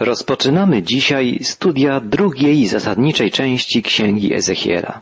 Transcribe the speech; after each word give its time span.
Rozpoczynamy 0.00 0.82
dzisiaj 0.82 1.38
studia 1.42 2.00
drugiej 2.00 2.66
zasadniczej 2.66 3.30
części 3.30 3.82
Księgi 3.82 4.34
Ezechiela. 4.34 5.00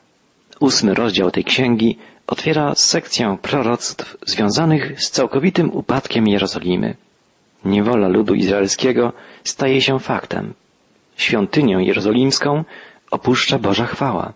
Ósmy 0.60 0.94
rozdział 0.94 1.30
tej 1.30 1.44
księgi 1.44 1.98
otwiera 2.26 2.74
sekcję 2.74 3.38
proroctw 3.42 4.16
związanych 4.26 5.02
z 5.02 5.10
całkowitym 5.10 5.70
upadkiem 5.72 6.28
Jerozolimy. 6.28 6.94
Niewola 7.64 8.08
ludu 8.08 8.34
izraelskiego 8.34 9.12
staje 9.44 9.80
się 9.80 9.98
faktem. 9.98 10.54
Świątynię 11.16 11.86
jerozolimską 11.86 12.64
opuszcza 13.10 13.58
Boża 13.58 13.86
chwała. 13.86 14.32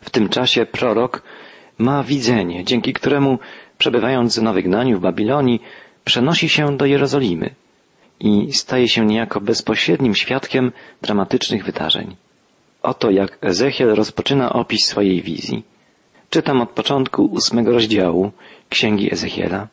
W 0.00 0.10
tym 0.10 0.28
czasie 0.28 0.66
prorok 0.66 1.22
ma 1.78 2.02
widzenie, 2.02 2.64
dzięki 2.64 2.92
któremu, 2.92 3.38
przebywając 3.78 4.36
na 4.36 4.52
wygnaniu 4.52 4.98
w 4.98 5.02
Babilonii, 5.02 5.62
przenosi 6.04 6.48
się 6.48 6.76
do 6.76 6.86
Jerozolimy 6.86 7.54
i 8.20 8.52
staje 8.52 8.88
się 8.88 9.06
niejako 9.06 9.40
bezpośrednim 9.40 10.14
świadkiem 10.14 10.72
dramatycznych 11.02 11.64
wydarzeń. 11.64 12.16
Oto 12.82 13.10
jak 13.10 13.38
Ezechiel 13.40 13.94
rozpoczyna 13.94 14.52
opis 14.52 14.86
swojej 14.86 15.22
wizji. 15.22 15.62
Czytam 16.30 16.60
od 16.60 16.70
początku 16.70 17.24
ósmego 17.24 17.72
rozdziału 17.72 18.32
Księgi 18.68 19.12
Ezechiela. 19.12 19.68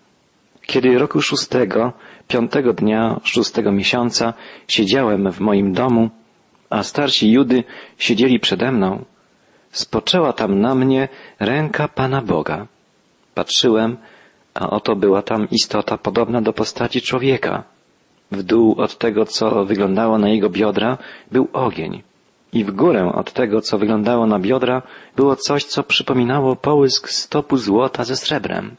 Kiedy 0.62 1.00
roku 1.00 1.22
szóstego, 1.22 1.94
piątego 2.28 2.74
dnia 2.74 3.20
szóstego 3.24 3.72
miesiąca 3.72 4.34
siedziałem 4.68 5.32
w 5.32 5.40
moim 5.40 5.74
domu, 5.74 6.10
a 6.70 6.84
starsi 6.84 7.32
Judy 7.32 7.64
siedzieli 7.98 8.40
przede 8.40 8.72
mną, 8.72 9.06
spoczęła 9.72 10.34
tam 10.34 10.60
na 10.60 10.76
mnie 10.76 11.08
ręka 11.40 11.88
Pana 11.88 12.22
Boga. 12.22 12.68
Patrzyłem, 13.36 13.98
a 14.54 14.70
oto 14.70 14.96
była 14.96 15.22
tam 15.22 15.48
istota 15.50 15.98
podobna 15.98 16.42
do 16.42 16.54
postaci 16.54 17.02
człowieka. 17.02 17.64
W 18.32 18.44
dół 18.44 18.76
od 18.78 18.98
tego, 18.98 19.26
co 19.26 19.66
wyglądało 19.66 20.18
na 20.18 20.30
jego 20.30 20.50
biodra, 20.50 20.98
był 21.32 21.48
ogień. 21.54 22.04
I 22.54 22.64
w 22.64 22.72
górę 22.72 23.12
od 23.16 23.34
tego, 23.34 23.62
co 23.62 23.78
wyglądało 23.78 24.28
na 24.28 24.40
biodra, 24.40 24.82
było 25.16 25.36
coś, 25.36 25.64
co 25.64 25.84
przypominało 25.84 26.56
połysk 26.56 27.10
stopu 27.10 27.58
złota 27.58 28.04
ze 28.04 28.16
srebrem. 28.16 28.76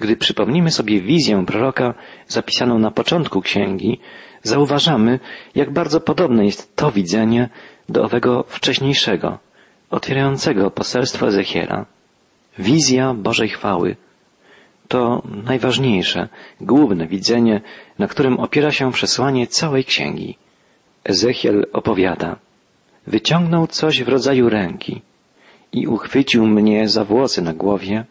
Gdy 0.00 0.16
przypomnimy 0.16 0.70
sobie 0.70 1.00
wizję 1.00 1.44
proroka 1.46 1.94
zapisaną 2.28 2.78
na 2.78 2.90
początku 2.90 3.40
księgi, 3.40 4.00
zauważamy, 4.42 5.20
jak 5.54 5.72
bardzo 5.72 6.00
podobne 6.00 6.44
jest 6.44 6.76
to 6.76 6.90
widzenie 6.90 7.48
do 7.88 8.02
owego 8.04 8.44
wcześniejszego, 8.48 9.38
otwierającego 9.90 10.70
poselstwo 10.70 11.26
Ezechiela. 11.26 11.86
Wizja 12.58 13.14
Bożej 13.14 13.48
chwały 13.48 13.96
to 14.88 15.22
najważniejsze, 15.44 16.28
główne 16.60 17.06
widzenie, 17.06 17.60
na 17.98 18.06
którym 18.08 18.40
opiera 18.40 18.70
się 18.70 18.92
przesłanie 18.92 19.46
całej 19.46 19.84
księgi. 19.84 20.36
Ezechiel 21.04 21.66
opowiada. 21.72 22.36
Wyciągnął 23.06 23.66
coś 23.66 24.02
w 24.02 24.08
rodzaju 24.08 24.48
ręki 24.48 25.02
i 25.72 25.86
uchwycił 25.86 26.46
mnie 26.46 26.88
za 26.88 27.04
włosy 27.04 27.42
na 27.42 27.54
głowie, 27.54 28.04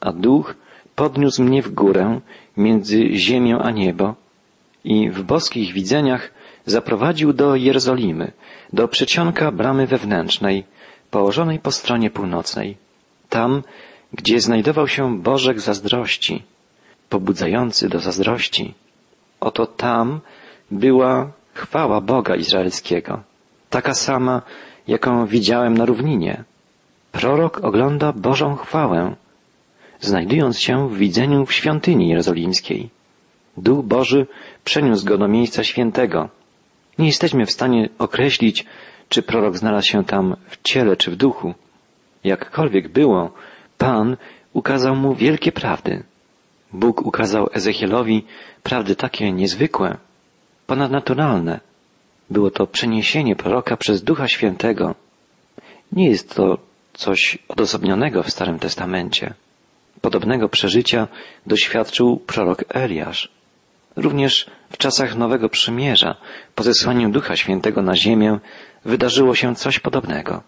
a 0.00 0.12
duch 0.12 0.54
podniósł 0.94 1.42
mnie 1.44 1.62
w 1.62 1.70
górę 1.74 2.20
między 2.56 3.16
ziemią 3.16 3.58
a 3.58 3.70
niebo 3.70 4.14
i 4.84 5.10
w 5.10 5.22
boskich 5.22 5.72
widzeniach 5.72 6.30
zaprowadził 6.66 7.32
do 7.32 7.56
Jerozolimy, 7.56 8.32
do 8.72 8.88
przedsionka 8.88 9.52
bramy 9.52 9.86
wewnętrznej, 9.86 10.64
położonej 11.10 11.58
po 11.58 11.70
stronie 11.72 12.10
północnej. 12.10 12.76
Tam, 13.28 13.62
gdzie 14.16 14.40
znajdował 14.40 14.88
się 14.88 15.18
Bożek 15.18 15.60
zazdrości, 15.60 16.42
pobudzający 17.08 17.88
do 17.88 17.98
zazdrości. 18.00 18.74
Oto 19.40 19.66
tam 19.66 20.20
była 20.70 21.30
chwała 21.54 22.00
Boga 22.00 22.36
Izraelskiego, 22.36 23.22
taka 23.70 23.94
sama, 23.94 24.42
jaką 24.88 25.26
widziałem 25.26 25.76
na 25.76 25.84
równinie. 25.84 26.44
Prorok 27.12 27.64
ogląda 27.64 28.12
Bożą 28.12 28.56
chwałę, 28.56 29.14
znajdując 30.00 30.60
się 30.60 30.88
w 30.88 30.96
widzeniu 30.96 31.46
w 31.46 31.52
świątyni 31.52 32.08
jerozolimskiej. 32.08 32.90
Duch 33.56 33.84
Boży 33.84 34.26
przeniósł 34.64 35.06
go 35.06 35.18
do 35.18 35.28
miejsca 35.28 35.64
świętego. 35.64 36.28
Nie 36.98 37.06
jesteśmy 37.06 37.46
w 37.46 37.50
stanie 37.50 37.88
określić, 37.98 38.66
czy 39.08 39.22
prorok 39.22 39.56
znalazł 39.56 39.88
się 39.88 40.04
tam 40.04 40.36
w 40.48 40.62
ciele 40.62 40.96
czy 40.96 41.10
w 41.10 41.16
duchu. 41.16 41.54
Jakkolwiek 42.24 42.88
było, 42.88 43.32
Pan 43.78 44.16
ukazał 44.52 44.96
mu 44.96 45.14
wielkie 45.14 45.52
prawdy. 45.52 46.02
Bóg 46.72 47.06
ukazał 47.06 47.48
Ezechielowi 47.52 48.24
prawdy 48.62 48.96
takie 48.96 49.32
niezwykłe, 49.32 49.96
ponadnaturalne. 50.66 51.60
Było 52.30 52.50
to 52.50 52.66
przeniesienie 52.66 53.36
proroka 53.36 53.76
przez 53.76 54.02
Ducha 54.02 54.28
Świętego. 54.28 54.94
Nie 55.92 56.08
jest 56.08 56.34
to 56.34 56.58
coś 56.92 57.38
odosobnionego 57.48 58.22
w 58.22 58.30
Starym 58.30 58.58
Testamencie. 58.58 59.34
Podobnego 60.00 60.48
przeżycia 60.48 61.08
doświadczył 61.46 62.16
prorok 62.16 62.64
Eliasz. 62.68 63.28
Również 63.96 64.46
w 64.70 64.76
czasach 64.76 65.16
Nowego 65.16 65.48
Przymierza, 65.48 66.16
po 66.54 66.62
zesłaniu 66.62 67.10
Ducha 67.10 67.36
Świętego 67.36 67.82
na 67.82 67.96
ziemię, 67.96 68.38
wydarzyło 68.84 69.34
się 69.34 69.54
coś 69.54 69.78
podobnego. 69.78 70.42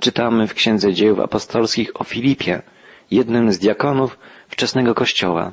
Czytamy 0.00 0.46
w 0.46 0.54
Księdze 0.54 0.92
Dzieł 0.92 1.22
Apostolskich 1.22 2.00
o 2.00 2.04
Filipie, 2.04 2.62
jednym 3.10 3.52
z 3.52 3.58
diakonów 3.58 4.18
wczesnego 4.48 4.94
kościoła. 4.94 5.52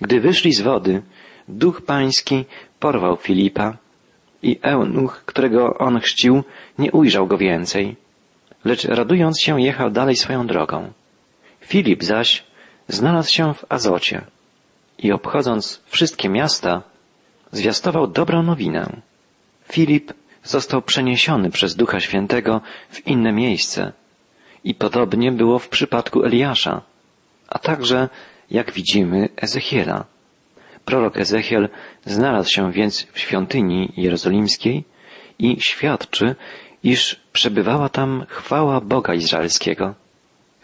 Gdy 0.00 0.20
wyszli 0.20 0.52
z 0.52 0.60
wody, 0.60 1.02
Duch 1.48 1.82
Pański 1.82 2.44
porwał 2.80 3.16
Filipa 3.16 3.76
i 4.42 4.58
eunuch, 4.62 5.22
którego 5.26 5.78
on 5.78 6.00
chrzcił, 6.00 6.42
nie 6.78 6.92
ujrzał 6.92 7.26
go 7.26 7.38
więcej, 7.38 7.96
lecz 8.64 8.84
radując 8.84 9.40
się 9.40 9.60
jechał 9.60 9.90
dalej 9.90 10.16
swoją 10.16 10.46
drogą. 10.46 10.92
Filip 11.60 12.04
zaś 12.04 12.44
znalazł 12.88 13.30
się 13.30 13.54
w 13.54 13.64
Azocie 13.68 14.24
i 14.98 15.12
obchodząc 15.12 15.82
wszystkie 15.86 16.28
miasta, 16.28 16.82
zwiastował 17.52 18.06
dobrą 18.06 18.42
nowinę. 18.42 19.00
Filip 19.72 20.12
został 20.42 20.82
przeniesiony 20.82 21.50
przez 21.50 21.76
Ducha 21.76 22.00
Świętego 22.00 22.60
w 22.90 23.06
inne 23.06 23.32
miejsce. 23.32 23.92
I 24.64 24.74
podobnie 24.74 25.32
było 25.32 25.58
w 25.58 25.68
przypadku 25.68 26.24
Eliasza, 26.24 26.82
a 27.48 27.58
także, 27.58 28.08
jak 28.50 28.72
widzimy, 28.72 29.28
Ezechiela. 29.36 30.04
Prorok 30.84 31.16
Ezechiel 31.18 31.68
znalazł 32.04 32.50
się 32.50 32.72
więc 32.72 33.06
w 33.12 33.18
świątyni 33.18 33.92
jerozolimskiej 33.96 34.84
i 35.38 35.60
świadczy, 35.60 36.34
iż 36.82 37.20
przebywała 37.32 37.88
tam 37.88 38.26
chwała 38.28 38.80
Boga 38.80 39.14
Izraelskiego. 39.14 39.94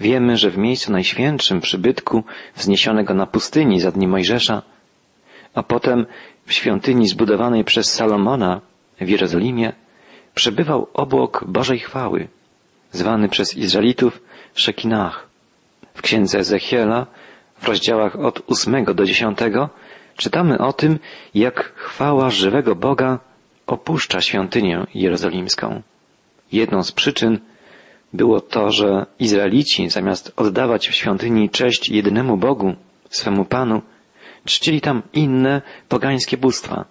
Wiemy, 0.00 0.36
że 0.36 0.50
w 0.50 0.58
miejscu 0.58 0.92
najświętszym 0.92 1.60
przybytku 1.60 2.24
wzniesionego 2.56 3.14
na 3.14 3.26
pustyni 3.26 3.80
za 3.80 3.90
dni 3.92 4.08
Mojżesza, 4.08 4.62
a 5.54 5.62
potem 5.62 6.06
w 6.46 6.52
świątyni 6.52 7.08
zbudowanej 7.08 7.64
przez 7.64 7.92
Salomona 7.92 8.60
w 9.00 9.08
Jerozolimie 9.08 9.72
przebywał 10.34 10.88
obłok 10.94 11.44
Bożej 11.46 11.78
chwały, 11.78 12.28
zwany 12.92 13.28
przez 13.28 13.56
Izraelitów 13.56 14.20
Szekinach. 14.54 15.28
W 15.94 16.02
księdze 16.02 16.38
Ezechiela 16.38 17.06
w 17.58 17.68
rozdziałach 17.68 18.16
od 18.16 18.50
ósmego 18.50 18.94
do 18.94 19.04
dziesiątego 19.04 19.68
czytamy 20.16 20.58
o 20.58 20.72
tym, 20.72 20.98
jak 21.34 21.72
chwała 21.74 22.30
żywego 22.30 22.74
Boga 22.74 23.18
opuszcza 23.66 24.20
świątynię 24.20 24.86
jerozolimską. 24.94 25.82
Jedną 26.52 26.82
z 26.82 26.92
przyczyn 26.92 27.38
było 28.12 28.40
to, 28.40 28.70
że 28.70 29.06
Izraelici 29.18 29.90
zamiast 29.90 30.32
oddawać 30.36 30.88
w 30.88 30.94
świątyni 30.94 31.50
cześć 31.50 31.88
jedynemu 31.88 32.36
Bogu, 32.36 32.74
swemu 33.10 33.44
Panu, 33.44 33.82
czcili 34.44 34.80
tam 34.80 35.02
inne 35.12 35.62
pogańskie 35.88 36.36
bóstwa. 36.36 36.84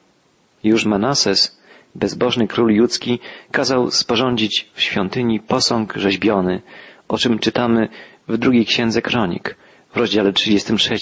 Już 0.64 0.86
Manases, 0.86 1.57
bezbożny 1.96 2.48
król 2.48 2.72
judzki, 2.72 3.20
kazał 3.52 3.92
sporządzić 3.92 4.70
w 4.74 4.82
świątyni 4.82 5.40
posąg 5.40 5.94
rzeźbiony, 5.96 6.62
o 7.08 7.18
czym 7.18 7.40
czytamy 7.40 7.90
w 8.28 8.38
drugiej 8.38 8.66
księdze 8.66 9.02
kronik, 9.02 9.56
w 9.94 9.98
rozdziale 9.98 10.34
33. 10.34 10.96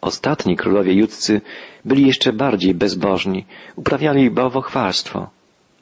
Ostatni 0.00 0.56
królowie 0.56 0.92
judzcy 0.92 1.40
byli 1.84 2.06
jeszcze 2.06 2.32
bardziej 2.32 2.74
bezbożni, 2.74 3.44
uprawiali 3.76 4.30
bałwochwalstwo, 4.30 5.30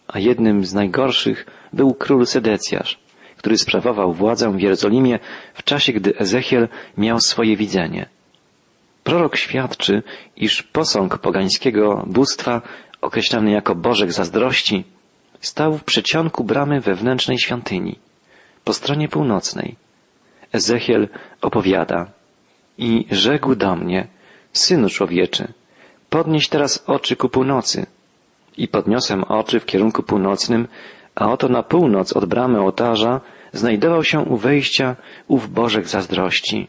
a 0.08 0.18
jednym 0.18 0.64
z 0.64 0.74
najgorszych 0.74 1.46
był 1.72 1.94
król 1.94 2.26
Sedecjasz, 2.26 2.98
który 3.36 3.58
sprawował 3.58 4.12
władzę 4.12 4.52
w 4.52 4.60
Jerozolimie 4.60 5.18
w 5.54 5.62
czasie, 5.62 5.92
gdy 5.92 6.18
Ezechiel 6.18 6.68
miał 6.96 7.20
swoje 7.20 7.56
widzenie. 7.56 8.06
Prorok 9.04 9.36
świadczy, 9.36 10.02
iż 10.36 10.62
posąg 10.62 11.18
pogańskiego 11.18 12.04
bóstwa, 12.06 12.62
określany 13.00 13.50
jako 13.50 13.74
Bożek 13.74 14.12
zazdrości, 14.12 14.84
stał 15.40 15.78
w 15.78 15.84
przedsionku 15.84 16.44
bramy 16.44 16.80
wewnętrznej 16.80 17.38
świątyni, 17.38 17.98
po 18.64 18.72
stronie 18.72 19.08
północnej. 19.08 19.76
Ezechiel 20.52 21.08
opowiada 21.40 22.06
i 22.78 23.06
rzekł 23.10 23.54
do 23.54 23.76
mnie, 23.76 24.06
synu 24.52 24.88
człowieczy, 24.88 25.52
podnieś 26.10 26.48
teraz 26.48 26.84
oczy 26.86 27.16
ku 27.16 27.28
północy. 27.28 27.86
I 28.56 28.68
podniosłem 28.68 29.24
oczy 29.24 29.60
w 29.60 29.66
kierunku 29.66 30.02
północnym, 30.02 30.68
a 31.14 31.32
oto 31.32 31.48
na 31.48 31.62
północ 31.62 32.12
od 32.12 32.24
bramy 32.24 32.60
ołtarza 32.60 33.20
znajdował 33.52 34.04
się 34.04 34.20
u 34.20 34.36
wejścia 34.36 34.96
ów 35.28 35.52
Bożek 35.52 35.88
zazdrości. 35.88 36.68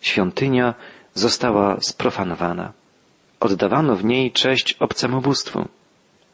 Świątynia 0.00 0.74
została 1.14 1.80
sprofanowana. 1.80 2.72
Oddawano 3.40 3.96
w 3.96 4.04
niej 4.04 4.32
cześć 4.32 4.72
obcemu 4.72 5.20
bóstwu. 5.20 5.68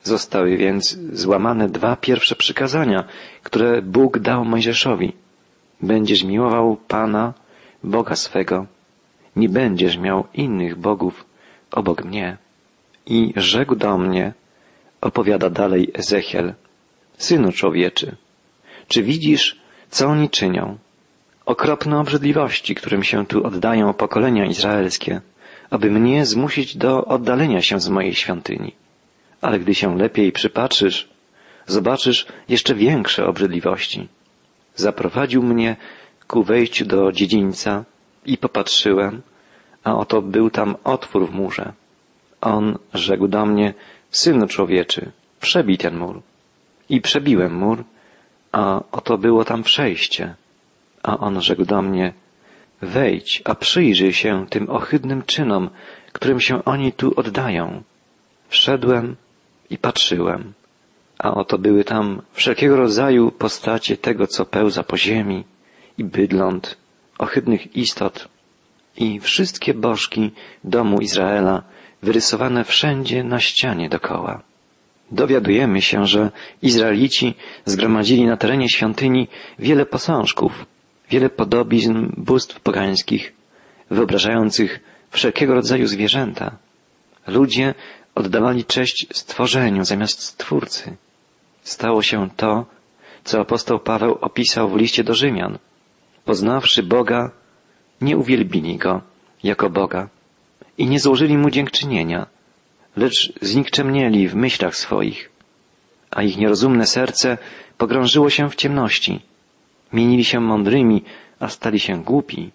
Zostały 0.03 0.57
więc 0.57 0.99
złamane 1.13 1.69
dwa 1.69 1.97
pierwsze 1.97 2.37
przykazania, 2.37 3.05
które 3.43 3.83
Bóg 3.83 4.19
dał 4.19 4.45
Mojżeszowi. 4.45 5.13
Będziesz 5.81 6.25
miłował 6.25 6.77
Pana, 6.77 7.35
Boga 7.85 8.17
swego. 8.17 8.67
Nie 9.37 9.49
będziesz 9.49 9.99
miał 9.99 10.27
innych 10.35 10.77
bogów 10.77 11.25
obok 11.71 12.05
mnie. 12.05 12.37
I 13.07 13.33
rzekł 13.37 13.75
do 13.75 13.99
mnie, 13.99 14.33
opowiada 15.01 15.51
dalej 15.51 15.91
Ezechiel, 15.95 16.55
Synu 17.19 17.53
człowieczy, 17.53 18.17
czy 18.89 19.03
widzisz, 19.03 19.61
co 19.91 20.07
oni 20.07 20.31
czynią? 20.31 20.79
Okropne 21.47 21.99
obrzydliwości, 21.99 22.75
którym 22.75 23.03
się 23.03 23.27
tu 23.27 23.47
oddają 23.47 23.93
pokolenia 23.93 24.47
izraelskie, 24.47 25.21
aby 25.73 25.91
mnie 25.91 26.27
zmusić 26.27 26.77
do 26.77 27.05
oddalenia 27.05 27.63
się 27.63 27.81
z 27.81 27.89
mojej 27.89 28.15
świątyni. 28.15 28.73
Ale 29.41 29.59
gdy 29.59 29.75
się 29.75 29.99
lepiej 29.99 30.33
przypatrzysz, 30.33 31.09
zobaczysz 31.67 32.27
jeszcze 32.49 32.75
większe 32.75 33.27
obrzydliwości. 33.27 34.09
Zaprowadził 34.75 35.43
mnie 35.43 35.77
ku 36.27 36.43
wejściu 36.43 36.85
do 36.85 37.13
dziedzińca 37.13 37.85
i 38.27 38.39
popatrzyłem, 38.39 39.23
a 39.85 39.97
oto 39.97 40.23
był 40.23 40.51
tam 40.51 40.77
otwór 40.85 41.29
w 41.29 41.35
murze. 41.35 41.73
On 42.41 42.79
rzekł 42.95 43.29
do 43.29 43.47
mnie, 43.47 43.75
synu 44.11 44.47
człowieczy, 44.47 45.13
przebij 45.41 45.79
ten 45.79 45.97
mur. 45.97 46.21
I 46.89 47.01
przebiłem 47.01 47.55
mur, 47.55 47.85
a 48.53 48.81
oto 48.93 49.19
było 49.19 49.45
tam 49.45 49.63
przejście. 49.63 50.35
A 51.03 51.19
on 51.19 51.41
rzekł 51.41 51.65
do 51.65 51.83
mnie, 51.83 52.13
wejdź, 52.83 53.43
a 53.45 53.55
przyjrzyj 53.55 54.13
się 54.13 54.47
tym 54.51 54.71
ohydnym 54.71 55.23
czynom, 55.23 55.71
którym 56.13 56.41
się 56.41 56.65
oni 56.65 56.93
tu 56.93 57.13
oddają. 57.17 57.83
Wszedłem 58.49 59.17
i 59.71 59.79
patrzyłem, 59.79 60.53
a 61.19 61.35
oto 61.35 61.59
były 61.59 61.85
tam 61.85 62.23
wszelkiego 62.33 62.77
rodzaju 62.77 63.31
postacie 63.31 63.97
tego, 63.97 64.27
co 64.27 64.45
pełza 64.45 64.83
po 64.83 64.97
ziemi, 64.97 65.45
i 65.99 66.05
bydląt, 66.05 66.77
ohydnych 67.19 67.77
istot, 67.77 68.29
i 68.97 69.21
wszystkie 69.21 69.75
bożki 69.75 70.31
domu 70.65 71.01
Izraela, 71.01 71.63
wyrysowane 72.03 72.65
wszędzie 72.65 73.25
na 73.25 73.41
ścianie 73.41 73.89
dokoła. 73.89 74.43
Dowiadujemy 75.11 75.83
się, 75.83 76.07
że 76.07 76.31
Izraelici 76.63 77.35
zgromadzili 77.65 78.27
na 78.27 78.37
terenie 78.37 78.69
świątyni 78.69 79.29
wiele 79.59 79.87
posążków, 79.87 80.67
wiele 81.13 81.31
podobizn 81.31 81.97
bóstw 82.17 82.61
pogańskich, 82.61 83.33
wyobrażających 83.91 84.81
wszelkiego 85.11 85.55
rodzaju 85.55 85.87
zwierzęta. 85.87 86.57
Ludzie 87.27 87.75
oddawali 88.15 88.65
cześć 88.65 89.07
stworzeniu 89.13 89.85
zamiast 89.85 90.23
Stwórcy. 90.23 90.97
Stało 91.63 92.03
się 92.03 92.19
to, 92.37 92.67
co 93.25 93.41
apostoł 93.41 93.79
Paweł 93.79 94.19
opisał 94.21 94.69
w 94.69 94.77
liście 94.77 95.05
do 95.05 95.15
Rzymian. 95.15 95.59
Poznawszy 96.25 96.83
Boga, 96.83 97.31
nie 98.01 98.17
uwielbili 98.17 98.77
Go 98.77 99.01
jako 99.43 99.71
Boga 99.71 100.09
i 100.79 100.87
nie 100.87 101.01
złożyli 101.01 101.39
Mu 101.39 101.51
dziękczynienia, 101.51 102.27
lecz 102.97 103.33
znikczemnieli 103.41 104.29
w 104.29 104.35
myślach 104.35 104.77
swoich, 104.77 105.31
a 106.11 106.23
ich 106.23 106.37
nierozumne 106.37 106.87
serce 106.87 107.39
pogrążyło 107.79 108.31
się 108.31 108.51
w 108.51 108.57
ciemności. 108.57 109.32
Mienili 109.93 110.25
się 110.25 110.41
mądrymi, 110.41 111.05
a 111.41 111.49
stali 111.49 111.81
się 111.81 112.03
głupi 112.03 112.51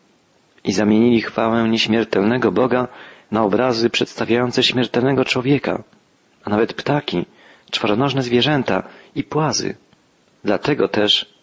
i 0.63 0.71
zamienili 0.73 1.21
chwałę 1.21 1.69
nieśmiertelnego 1.69 2.51
Boga 2.51 2.87
na 3.31 3.43
obrazy 3.43 3.89
przedstawiające 3.89 4.63
śmiertelnego 4.63 5.25
człowieka, 5.25 5.83
a 6.43 6.49
nawet 6.49 6.73
ptaki, 6.73 7.25
czworonożne 7.71 8.21
zwierzęta 8.21 8.83
i 9.15 9.23
płazy. 9.23 9.75
Dlatego 10.43 10.87
też 10.87 11.33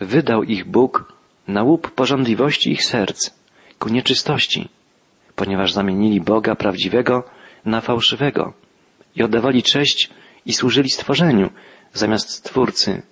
wydał 0.00 0.42
ich 0.42 0.64
Bóg 0.66 1.12
na 1.48 1.62
łup 1.62 1.90
porządliwości 1.90 2.72
ich 2.72 2.84
serc, 2.84 3.30
ku 3.78 3.88
nieczystości, 3.88 4.68
ponieważ 5.36 5.72
zamienili 5.72 6.20
Boga 6.20 6.54
prawdziwego 6.54 7.24
na 7.64 7.80
fałszywego 7.80 8.52
i 9.16 9.22
oddawali 9.22 9.62
cześć 9.62 10.10
i 10.46 10.52
służyli 10.52 10.90
stworzeniu 10.90 11.50
zamiast 11.92 12.30
Stwórcy, 12.30 13.02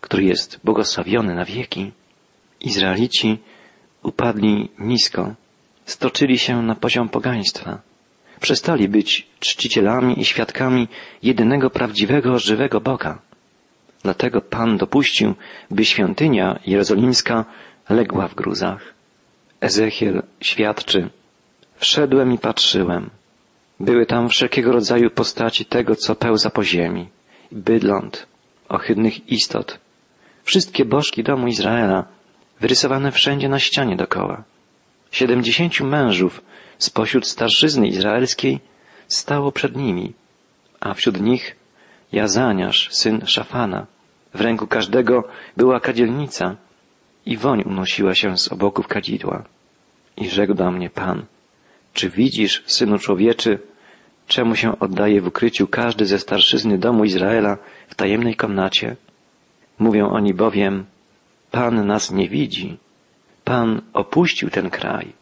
który 0.00 0.24
jest 0.24 0.60
błogosławiony 0.64 1.34
na 1.34 1.44
wieki. 1.44 1.92
Izraelici 2.60 3.38
upadli 4.02 4.68
nisko, 4.78 5.34
stoczyli 5.84 6.38
się 6.38 6.62
na 6.62 6.74
poziom 6.74 7.08
pogaństwa. 7.08 7.80
Przestali 8.40 8.88
być 8.88 9.26
czcicielami 9.40 10.20
i 10.20 10.24
świadkami 10.24 10.88
jedynego 11.22 11.70
prawdziwego, 11.70 12.38
żywego 12.38 12.80
Boga. 12.80 13.18
Dlatego 14.02 14.40
Pan 14.40 14.76
dopuścił, 14.76 15.34
by 15.70 15.84
świątynia 15.84 16.60
jerozolimska 16.66 17.44
legła 17.88 18.28
w 18.28 18.34
gruzach. 18.34 18.94
Ezechiel 19.60 20.22
świadczy, 20.40 21.10
wszedłem 21.76 22.32
i 22.32 22.38
patrzyłem. 22.38 23.10
Były 23.80 24.06
tam 24.06 24.28
wszelkiego 24.28 24.72
rodzaju 24.72 25.10
postaci 25.10 25.64
tego, 25.64 25.96
co 25.96 26.14
pełza 26.14 26.50
po 26.50 26.64
ziemi, 26.64 27.08
bydląt, 27.52 28.26
ohydnych 28.68 29.28
istot, 29.28 29.78
wszystkie 30.44 30.84
bożki 30.84 31.22
domu 31.22 31.46
Izraela, 31.46 32.04
wyrysowane 32.60 33.12
wszędzie 33.12 33.48
na 33.48 33.58
ścianie 33.58 33.96
dokoła. 33.96 34.42
Siedemdziesięciu 35.10 35.84
mężów 35.84 36.42
spośród 36.78 37.26
starszyzny 37.26 37.88
izraelskiej 37.88 38.60
stało 39.08 39.52
przed 39.52 39.76
nimi, 39.76 40.12
a 40.80 40.94
wśród 40.94 41.20
nich 41.20 41.56
Jazaniasz, 42.12 42.88
syn 42.92 43.26
Szafana. 43.26 43.86
W 44.34 44.40
ręku 44.40 44.66
każdego 44.66 45.24
była 45.56 45.80
kadzielnica 45.80 46.56
i 47.26 47.36
woń 47.36 47.62
unosiła 47.62 48.14
się 48.14 48.38
z 48.38 48.52
oboków 48.52 48.88
kadzidła. 48.88 49.44
I 50.16 50.28
rzekł 50.28 50.54
do 50.54 50.70
mnie 50.70 50.90
Pan, 50.90 51.24
czy 51.94 52.10
widzisz, 52.10 52.62
synu 52.66 52.98
człowieczy, 52.98 53.58
czemu 54.26 54.56
się 54.56 54.78
oddaje 54.78 55.20
w 55.20 55.26
ukryciu 55.26 55.66
każdy 55.66 56.06
ze 56.06 56.18
starszyzny 56.18 56.78
domu 56.78 57.04
Izraela 57.04 57.58
w 57.88 57.94
tajemnej 57.94 58.36
komnacie? 58.36 58.96
Mówią 59.80 60.10
oni 60.10 60.34
bowiem, 60.34 60.84
Pan 61.50 61.86
nas 61.86 62.10
nie 62.10 62.28
widzi. 62.28 62.78
Pan 63.44 63.82
opuścił 63.92 64.50
ten 64.50 64.70
kraj. 64.70 65.12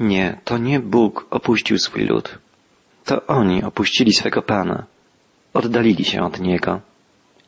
Nie, 0.00 0.38
to 0.44 0.58
nie 0.58 0.80
Bóg 0.80 1.26
opuścił 1.30 1.78
swój 1.78 2.04
lud. 2.04 2.38
To 3.04 3.26
oni 3.26 3.62
opuścili 3.62 4.12
swego 4.12 4.42
Pana. 4.42 4.86
Oddalili 5.54 6.04
się 6.04 6.22
od 6.22 6.40
Niego. 6.40 6.80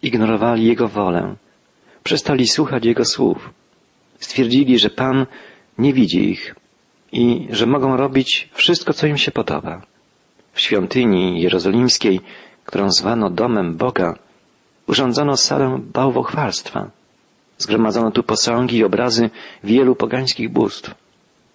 Ignorowali 0.03 0.65
Jego 0.65 0.89
wolę. 0.89 1.35
Przestali 2.05 2.49
słuchać 2.49 2.85
Jego 2.85 3.05
słów. 3.05 3.51
Stwierdzili, 4.19 4.79
że 4.79 4.91
Pan 4.91 5.27
nie 5.79 5.93
widzi 5.93 6.31
ich 6.31 6.55
i 7.13 7.49
że 7.51 7.67
mogą 7.67 7.97
robić 7.97 8.49
wszystko, 8.53 8.93
co 8.93 9.07
im 9.07 9.19
się 9.19 9.31
podoba. 9.31 9.83
W 10.53 10.61
świątyni 10.61 11.43
jerozolimskiej, 11.43 12.21
którą 12.65 12.91
zwano 12.91 13.31
domem 13.31 13.77
Boga, 13.77 14.19
urządzono 14.91 15.37
salę 15.37 15.79
bałwochwalstwa. 15.93 16.91
Zgromadzono 17.59 18.11
tu 18.11 18.23
posągi 18.23 18.77
i 18.77 18.85
obrazy 18.85 19.31
wielu 19.65 19.95
pogańskich 19.97 20.49
bóstw. 20.53 20.95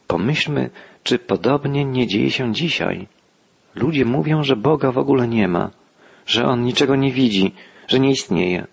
Pomyślmy, 0.08 0.70
czy 1.04 1.20
podobnie 1.20 1.86
nie 1.86 2.08
dzieje 2.08 2.32
się 2.32 2.54
dzisiaj. 2.54 3.08
Ludzie 3.76 4.06
mówią, 4.06 4.44
że 4.44 4.56
Boga 4.56 4.92
w 4.92 4.98
ogóle 4.98 5.28
nie 5.28 5.48
ma, 5.48 5.72
że 6.26 6.46
On 6.46 6.64
niczego 6.64 6.96
nie 6.96 7.12
widzi, 7.12 7.54
że 7.88 8.00
nie 8.00 8.12
istnieje. 8.12 8.68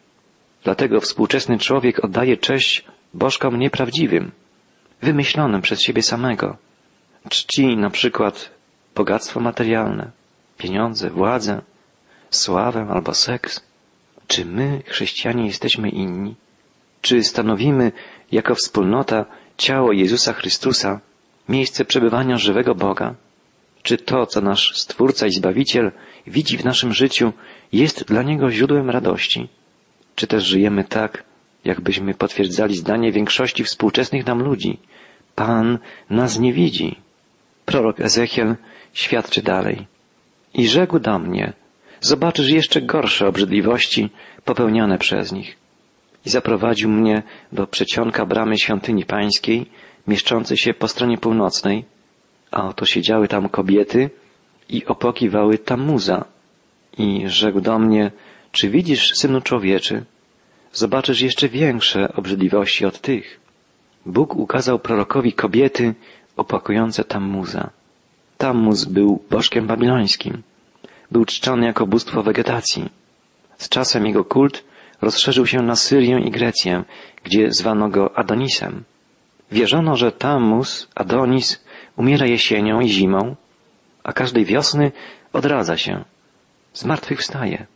Dlatego 0.64 1.00
współczesny 1.00 1.58
człowiek 1.58 2.04
oddaje 2.04 2.36
cześć 2.36 2.84
bożkom 3.14 3.58
nieprawdziwym, 3.58 4.30
wymyślonym 5.02 5.62
przez 5.62 5.82
siebie 5.82 6.02
samego. 6.02 6.56
Czci 7.28 7.76
na 7.76 7.90
przykład 7.90 8.50
bogactwo 8.94 9.40
materialne, 9.40 10.10
pieniądze, 10.58 11.10
władzę, 11.10 11.60
sławę 12.30 12.86
albo 12.90 13.14
seks. 13.14 13.71
Czy 14.32 14.44
my, 14.44 14.82
chrześcijanie, 14.86 15.46
jesteśmy 15.46 15.88
inni? 15.88 16.34
Czy 17.00 17.22
stanowimy 17.22 17.92
jako 18.32 18.54
wspólnota 18.54 19.26
ciało 19.56 19.92
Jezusa 19.92 20.32
Chrystusa 20.32 21.00
miejsce 21.48 21.84
przebywania 21.84 22.36
żywego 22.38 22.74
Boga? 22.74 23.14
Czy 23.82 23.96
to, 23.96 24.26
co 24.26 24.40
nasz 24.40 24.72
Stwórca 24.76 25.26
i 25.26 25.30
Zbawiciel 25.30 25.92
widzi 26.26 26.58
w 26.58 26.64
naszym 26.64 26.92
życiu, 26.92 27.32
jest 27.72 28.04
dla 28.04 28.22
Niego 28.22 28.50
źródłem 28.50 28.90
radości? 28.90 29.48
Czy 30.14 30.26
też 30.26 30.44
żyjemy 30.44 30.84
tak, 30.84 31.24
jakbyśmy 31.64 32.14
potwierdzali 32.14 32.76
zdanie 32.76 33.12
większości 33.12 33.64
współczesnych 33.64 34.26
nam 34.26 34.42
ludzi? 34.42 34.78
Pan 35.34 35.78
nas 36.10 36.38
nie 36.38 36.52
widzi. 36.52 36.96
Prorok 37.64 38.00
Ezechiel 38.00 38.56
świadczy 38.92 39.42
dalej. 39.42 39.86
I 40.54 40.68
rzekł 40.68 40.98
do 40.98 41.18
mnie, 41.18 41.52
zobaczysz 42.02 42.48
jeszcze 42.48 42.82
gorsze 42.82 43.28
obrzydliwości 43.28 44.10
popełniane 44.44 44.98
przez 44.98 45.32
nich. 45.32 45.56
I 46.26 46.30
zaprowadził 46.30 46.90
mnie 46.90 47.22
do 47.52 47.66
przecionka 47.66 48.26
bramy 48.26 48.58
świątyni 48.58 49.04
pańskiej, 49.04 49.66
mieszczącej 50.06 50.56
się 50.56 50.74
po 50.74 50.88
stronie 50.88 51.18
północnej, 51.18 51.84
a 52.50 52.68
oto 52.68 52.86
siedziały 52.86 53.28
tam 53.28 53.48
kobiety 53.48 54.10
i 54.68 54.86
opłakiwały 54.86 55.58
Tamuza. 55.58 56.24
I 56.98 57.24
rzekł 57.26 57.60
do 57.60 57.78
mnie, 57.78 58.10
czy 58.52 58.70
widzisz, 58.70 59.12
synu 59.14 59.40
człowieczy, 59.40 60.04
zobaczysz 60.72 61.20
jeszcze 61.20 61.48
większe 61.48 62.12
obrzydliwości 62.12 62.86
od 62.86 63.00
tych. 63.00 63.40
Bóg 64.06 64.36
ukazał 64.36 64.78
prorokowi 64.78 65.32
kobiety 65.32 65.94
opłakujące 66.36 67.04
Tammuza. 67.04 67.70
Tammuz 68.38 68.84
był 68.84 69.22
bożkiem 69.30 69.66
babilońskim. 69.66 70.42
Był 71.12 71.24
czczony 71.24 71.66
jako 71.66 71.86
bóstwo 71.86 72.22
wegetacji. 72.22 72.90
Z 73.58 73.68
czasem 73.68 74.06
jego 74.06 74.24
kult 74.24 74.64
rozszerzył 75.02 75.46
się 75.46 75.58
na 75.58 75.76
Syrię 75.76 76.20
i 76.26 76.30
Grecję, 76.30 76.84
gdzie 77.24 77.52
zwano 77.52 77.88
go 77.88 78.18
Adonisem. 78.18 78.84
Wierzono, 79.50 79.96
że 79.96 80.12
Tammuz, 80.12 80.88
Adonis, 80.94 81.64
umiera 81.96 82.26
jesienią 82.26 82.80
i 82.80 82.88
zimą, 82.88 83.36
a 84.04 84.12
każdej 84.12 84.44
wiosny 84.44 84.92
odradza 85.32 85.76
się. 85.76 86.04
Zmartwychwstaje. 86.74 87.66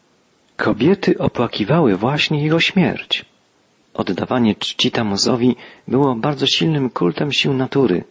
Kobiety 0.57 1.19
opłakiwały 1.19 1.97
właśnie 1.97 2.43
jego 2.43 2.61
śmierć. 2.61 3.25
Oddawanie 3.95 4.55
czci 4.55 4.91
Tamuzowi 4.91 5.57
było 5.89 6.15
bardzo 6.15 6.47
silnym 6.47 6.91
kultem 6.91 7.33
sił 7.33 7.53
natury 7.53 8.05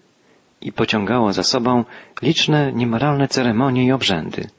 i 0.62 0.72
pociągało 0.72 1.34
za 1.34 1.44
sobą 1.44 1.84
liczne 2.22 2.74
niemoralne 2.74 3.28
ceremonie 3.28 3.86
i 3.86 3.92
obrzędy. 3.92 4.50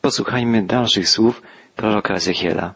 Posłuchajmy 0.00 0.62
dalszych 0.62 1.08
słów 1.08 1.42
proroka 1.76 2.14
Ezechiela. 2.14 2.74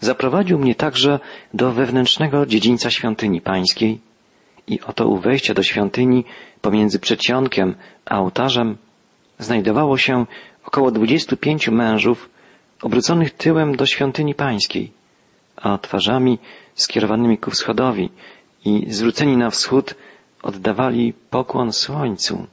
Zaprowadził 0.00 0.58
mnie 0.58 0.74
także 0.74 1.20
do 1.54 1.72
wewnętrznego 1.72 2.46
dziedzińca 2.46 2.90
świątyni 2.90 3.40
pańskiej 3.40 4.00
i 4.66 4.80
oto 4.80 5.08
u 5.08 5.16
wejścia 5.16 5.54
do 5.54 5.62
świątyni 5.62 6.24
pomiędzy 6.60 6.98
przedsionkiem 6.98 7.74
a 8.04 8.20
ołtarzem 8.20 8.76
znajdowało 9.38 9.98
się 9.98 10.26
około 10.64 10.90
dwudziestu 10.90 11.36
pięciu 11.36 11.72
mężów 11.72 12.30
obróconych 12.82 13.30
tyłem 13.30 13.76
do 13.76 13.86
świątyni 13.86 14.34
pańskiej, 14.34 14.92
a 15.56 15.78
twarzami 15.78 16.38
skierowanymi 16.74 17.38
ku 17.38 17.50
wschodowi 17.50 18.10
i 18.64 18.86
zwróceni 18.88 19.36
na 19.36 19.50
wschód 19.50 19.94
oddawali 20.42 21.12
pokłon 21.30 21.72
słońcu. 21.72 22.46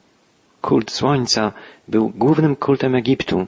Kult 0.62 0.92
słońca 0.92 1.52
był 1.88 2.10
głównym 2.10 2.56
kultem 2.56 2.96
Egiptu 2.96 3.48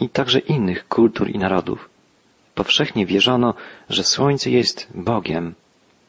i 0.00 0.08
także 0.08 0.38
innych 0.38 0.88
kultur 0.88 1.30
i 1.30 1.38
narodów. 1.38 1.88
Powszechnie 2.54 3.06
wierzono, 3.06 3.54
że 3.88 4.04
słońce 4.04 4.50
jest 4.50 4.88
Bogiem, 4.94 5.54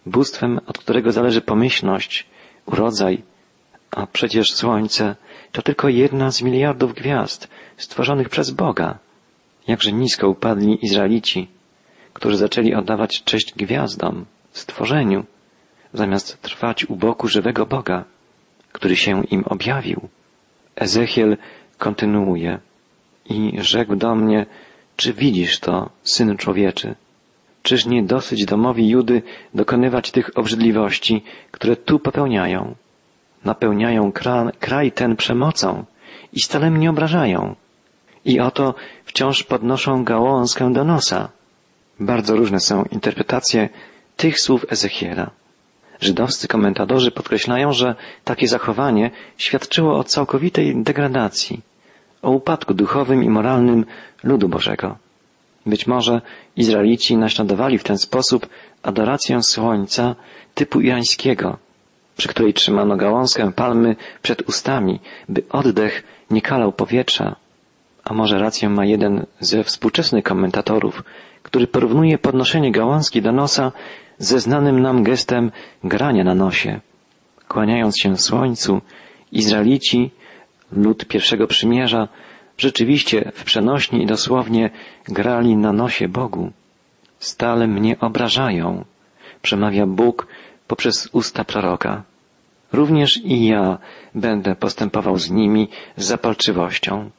bóstwem, 0.05 0.59
od 0.67 0.77
którego 0.77 1.11
zależy 1.11 1.41
pomyślność, 1.41 2.25
urodzaj, 2.65 3.21
a 3.91 4.07
przecież 4.07 4.53
słońce 4.53 5.15
to 5.51 5.61
tylko 5.61 5.89
jedna 5.89 6.31
z 6.31 6.41
miliardów 6.41 6.93
gwiazd 6.93 7.47
stworzonych 7.77 8.29
przez 8.29 8.51
Boga. 8.51 8.97
Jakże 9.67 9.91
nisko 9.91 10.29
upadli 10.29 10.85
Izraelici, 10.85 11.47
którzy 12.13 12.37
zaczęli 12.37 12.73
oddawać 12.73 13.23
cześć 13.23 13.53
gwiazdom, 13.53 14.25
stworzeniu, 14.51 15.25
zamiast 15.93 16.41
trwać 16.41 16.85
u 16.85 16.95
boku 16.95 17.27
żywego 17.27 17.65
Boga, 17.65 18.03
który 18.71 18.95
się 18.95 19.23
im 19.25 19.43
objawił. 19.45 20.09
Ezechiel 20.75 21.37
kontynuuje 21.77 22.59
i 23.29 23.57
rzekł 23.61 23.95
do 23.95 24.15
mnie, 24.15 24.45
czy 24.95 25.13
widzisz 25.13 25.59
to, 25.59 25.89
synu 26.03 26.35
człowieczy? 26.35 26.95
Czyż 27.63 27.85
nie 27.85 28.03
dosyć 28.03 28.45
domowi 28.45 28.89
Judy 28.89 29.21
dokonywać 29.53 30.11
tych 30.11 30.37
obrzydliwości, 30.37 31.23
które 31.51 31.75
tu 31.75 31.99
popełniają? 31.99 32.75
Napełniają 33.45 34.11
kraj 34.59 34.91
ten 34.91 35.15
przemocą 35.15 35.85
i 36.33 36.41
stale 36.41 36.71
mnie 36.71 36.89
obrażają. 36.89 37.55
I 38.25 38.39
oto 38.39 38.75
wciąż 39.05 39.43
podnoszą 39.43 40.03
gałązkę 40.03 40.73
do 40.73 40.83
nosa. 40.83 41.29
Bardzo 41.99 42.35
różne 42.35 42.59
są 42.59 42.83
interpretacje 42.91 43.69
tych 44.17 44.39
słów 44.39 44.65
Ezechiela. 44.69 45.31
Żydowscy 46.01 46.47
komentatorzy 46.47 47.11
podkreślają, 47.11 47.73
że 47.73 47.95
takie 48.23 48.47
zachowanie 48.47 49.11
świadczyło 49.37 49.97
o 49.97 50.03
całkowitej 50.03 50.83
degradacji, 50.83 51.61
o 52.21 52.31
upadku 52.31 52.73
duchowym 52.73 53.23
i 53.23 53.29
moralnym 53.29 53.85
ludu 54.23 54.49
Bożego. 54.49 54.97
Być 55.65 55.87
może 55.87 56.21
Izraelici 56.57 57.17
naśladowali 57.17 57.77
w 57.77 57.83
ten 57.83 57.97
sposób 57.97 58.47
adorację 58.83 59.43
słońca 59.43 60.15
typu 60.53 60.81
irańskiego, 60.81 61.57
przy 62.17 62.27
której 62.27 62.53
trzymano 62.53 62.97
gałązkę 62.97 63.51
palmy 63.51 63.95
przed 64.21 64.41
ustami, 64.41 64.99
by 65.29 65.43
oddech 65.49 66.03
nie 66.31 66.41
kalał 66.41 66.71
powietrza. 66.71 67.35
A 68.03 68.13
może 68.13 68.39
rację 68.39 68.69
ma 68.69 68.85
jeden 68.85 69.25
ze 69.39 69.63
współczesnych 69.63 70.23
komentatorów, 70.23 71.03
który 71.43 71.67
porównuje 71.67 72.17
podnoszenie 72.17 72.71
gałązki 72.71 73.21
do 73.21 73.31
nosa 73.31 73.71
ze 74.17 74.39
znanym 74.39 74.81
nam 74.81 75.03
gestem 75.03 75.51
grania 75.83 76.23
na 76.23 76.35
nosie. 76.35 76.79
Kłaniając 77.47 77.99
się 77.99 78.17
słońcu, 78.17 78.81
Izraelici, 79.31 80.11
lud 80.71 81.05
pierwszego 81.05 81.47
przymierza, 81.47 82.07
rzeczywiście 82.57 83.31
w 83.35 83.43
przenośni 83.43 84.03
i 84.03 84.05
dosłownie 84.05 84.69
grali 85.07 85.55
na 85.57 85.73
nosie 85.73 86.07
Bogu. 86.07 86.51
Stale 87.19 87.67
mnie 87.67 87.99
obrażają, 87.99 88.85
przemawia 89.41 89.85
Bóg 89.85 90.27
poprzez 90.67 91.09
usta 91.11 91.43
proroka. 91.43 92.03
Również 92.73 93.17
i 93.17 93.45
ja 93.45 93.77
będę 94.15 94.55
postępował 94.55 95.17
z 95.17 95.31
nimi 95.31 95.67
z 95.97 96.05
zapalczywością. 96.05 97.09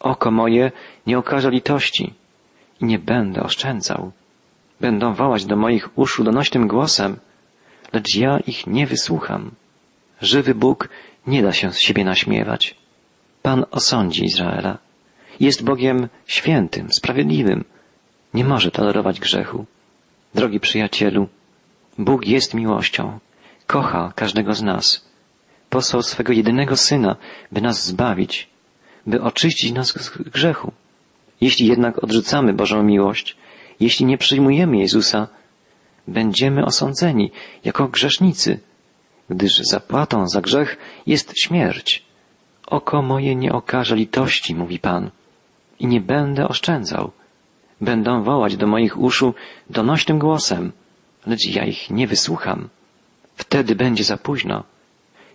Oko 0.00 0.30
moje 0.30 0.72
nie 1.06 1.18
okaże 1.18 1.50
litości 1.50 2.14
i 2.80 2.84
nie 2.84 2.98
będę 2.98 3.42
oszczędzał. 3.42 4.12
Będą 4.80 5.14
wołać 5.14 5.44
do 5.46 5.56
moich 5.56 5.98
uszu 5.98 6.24
donośnym 6.24 6.68
głosem, 6.68 7.16
lecz 7.92 8.14
ja 8.14 8.38
ich 8.38 8.66
nie 8.66 8.86
wysłucham. 8.86 9.50
Żywy 10.20 10.54
Bóg 10.54 10.88
nie 11.26 11.42
da 11.42 11.52
się 11.52 11.72
z 11.72 11.78
siebie 11.78 12.04
naśmiewać. 12.04 12.74
Pan 13.46 13.64
osądzi 13.70 14.24
Izraela. 14.24 14.78
Jest 15.40 15.64
Bogiem 15.64 16.08
świętym, 16.26 16.92
sprawiedliwym. 16.92 17.64
Nie 18.34 18.44
może 18.44 18.70
tolerować 18.70 19.20
grzechu. 19.20 19.64
Drogi 20.34 20.60
przyjacielu, 20.60 21.28
Bóg 21.98 22.26
jest 22.26 22.54
miłością. 22.54 23.18
Kocha 23.66 24.12
każdego 24.16 24.54
z 24.54 24.62
nas. 24.62 25.04
Posłał 25.70 26.02
swego 26.02 26.32
jedynego 26.32 26.76
Syna, 26.76 27.16
by 27.52 27.60
nas 27.60 27.86
zbawić, 27.86 28.48
by 29.06 29.22
oczyścić 29.22 29.72
nas 29.72 29.88
z 29.88 30.18
grzechu. 30.18 30.72
Jeśli 31.40 31.66
jednak 31.66 32.04
odrzucamy 32.04 32.52
Bożą 32.52 32.82
miłość, 32.82 33.36
jeśli 33.80 34.06
nie 34.06 34.18
przyjmujemy 34.18 34.76
Jezusa, 34.76 35.28
będziemy 36.08 36.64
osądzeni 36.64 37.30
jako 37.64 37.88
grzesznicy, 37.88 38.60
gdyż 39.30 39.58
zapłatą 39.58 40.28
za 40.28 40.40
grzech 40.40 40.76
jest 41.06 41.38
śmierć. 41.38 42.05
Oko 42.66 43.02
moje 43.02 43.36
nie 43.36 43.52
okaże 43.52 43.96
litości, 43.96 44.54
mówi 44.54 44.78
Pan, 44.78 45.10
i 45.78 45.86
nie 45.86 46.00
będę 46.00 46.48
oszczędzał. 46.48 47.12
Będą 47.80 48.22
wołać 48.22 48.56
do 48.56 48.66
moich 48.66 48.98
uszu 48.98 49.34
donośnym 49.70 50.18
głosem, 50.18 50.72
lecz 51.26 51.46
ja 51.46 51.64
ich 51.64 51.90
nie 51.90 52.06
wysłucham. 52.06 52.68
Wtedy 53.36 53.74
będzie 53.74 54.04
za 54.04 54.16
późno. 54.16 54.64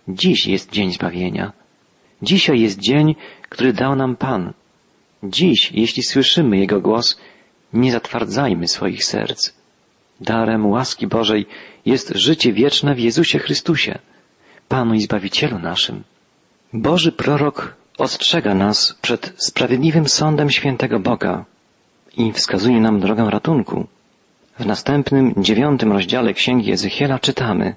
Dziś 0.08 0.46
jest 0.46 0.72
dzień 0.72 0.92
zbawienia. 0.92 1.52
Dzisiaj 2.22 2.60
jest 2.60 2.78
dzień, 2.78 3.14
który 3.48 3.72
dał 3.72 3.96
nam 3.96 4.16
Pan. 4.16 4.52
Dziś, 5.22 5.72
jeśli 5.72 6.02
słyszymy 6.02 6.58
Jego 6.58 6.80
głos, 6.80 7.20
nie 7.72 7.92
zatwardzajmy 7.92 8.68
swoich 8.68 9.04
serc. 9.04 9.52
Darem 10.20 10.66
łaski 10.66 11.06
Bożej 11.06 11.46
jest 11.86 12.12
życie 12.14 12.52
wieczne 12.52 12.94
w 12.94 13.00
Jezusie 13.00 13.38
Chrystusie, 13.38 13.98
Panu 14.68 14.94
i 14.94 15.00
Zbawicielu 15.00 15.58
naszym. 15.58 16.02
Boży 16.72 17.12
prorok 17.12 17.76
ostrzega 17.98 18.54
nas 18.54 18.94
przed 19.02 19.32
sprawiedliwym 19.36 20.08
sądem 20.08 20.50
świętego 20.50 20.98
Boga 21.00 21.44
i 22.16 22.32
wskazuje 22.32 22.80
nam 22.80 23.00
drogę 23.00 23.30
ratunku. 23.30 23.86
W 24.58 24.66
następnym, 24.66 25.34
dziewiątym 25.36 25.92
rozdziale 25.92 26.34
Księgi 26.34 26.72
Ezechiela 26.72 27.18
czytamy 27.18 27.74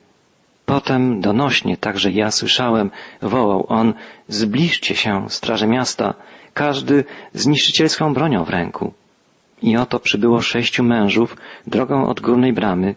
Potem 0.65 1.21
donośnie 1.21 1.77
także 1.77 2.11
ja 2.11 2.31
słyszałem, 2.31 2.91
wołał 3.21 3.65
on, 3.69 3.93
zbliżcie 4.27 4.95
się, 4.95 5.25
straże 5.29 5.67
miasta, 5.67 6.13
każdy 6.53 7.03
z 7.33 7.47
niszczycielską 7.47 8.13
bronią 8.13 8.43
w 8.43 8.49
ręku. 8.49 8.93
I 9.61 9.77
oto 9.77 9.99
przybyło 9.99 10.41
sześciu 10.41 10.83
mężów 10.83 11.37
drogą 11.67 12.07
od 12.07 12.19
górnej 12.21 12.53
bramy, 12.53 12.95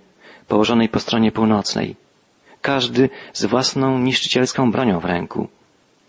położonej 0.49 0.89
po 0.89 1.01
stronie 1.01 1.33
północnej. 1.33 1.97
Każdy 2.63 3.11
z 3.33 3.45
własną 3.45 3.99
niszczycielską 3.99 4.73
bronią 4.73 5.01
w 5.01 5.05
ręku. 5.05 5.49